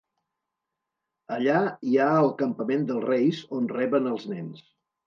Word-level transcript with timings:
Allà 1.35 1.59
hi 1.91 1.95
ha 1.99 2.09
el 2.25 2.33
campament 2.43 2.89
dels 2.89 3.07
reis, 3.15 3.47
on 3.61 3.73
reben 3.79 4.15
els 4.17 4.31
nens. 4.35 4.71